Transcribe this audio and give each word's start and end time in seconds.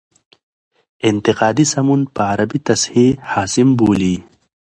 انتقادي 1.09 1.65
سمون 1.73 2.01
په 2.13 2.21
عربي 2.31 2.59
تصحیح 2.69 3.09
حاسم 3.31 3.67
بولي. 3.79 4.15